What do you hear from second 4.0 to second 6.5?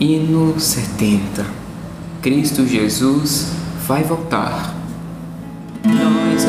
voltar. Nós